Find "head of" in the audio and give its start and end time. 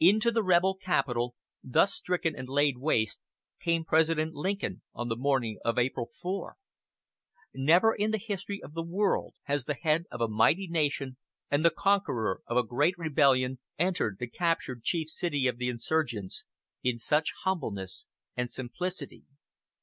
9.72-10.20